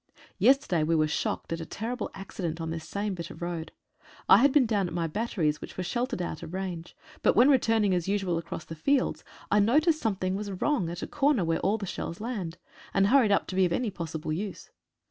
Yesterday 0.39 0.81
we 0.81 0.95
were 0.95 1.07
shocked 1.07 1.53
at 1.53 1.59
a 1.61 1.63
terrible 1.67 2.09
accident 2.15 2.59
on 2.59 2.71
this 2.71 2.89
same 2.89 3.13
bit 3.13 3.29
of 3.29 3.39
road. 3.43 3.71
I 4.27 4.37
had 4.37 4.51
been 4.51 4.65
down 4.65 4.87
at 4.87 4.95
my 4.95 5.05
batteries, 5.05 5.61
which 5.61 5.77
were 5.77 5.83
sheltered 5.83 6.23
out 6.23 6.41
of 6.41 6.55
range, 6.55 6.97
but 7.21 7.35
when 7.35 7.51
returning 7.51 7.93
as 7.93 8.07
usual 8.07 8.39
across 8.39 8.65
the 8.65 8.73
fields, 8.73 9.23
I 9.51 9.59
noticed 9.59 10.01
something 10.01 10.33
was 10.35 10.49
wrong 10.59 10.89
at 10.89 11.01
the 11.01 11.07
corner 11.07 11.45
where 11.45 11.59
all 11.59 11.77
the 11.77 11.85
shells 11.85 12.19
land, 12.19 12.57
and 12.95 13.09
hurried 13.09 13.31
up 13.31 13.45
to 13.49 13.55
be 13.55 13.63
of 13.63 13.71
any 13.71 13.91
possible 13.91 14.33
use. 14.33 14.71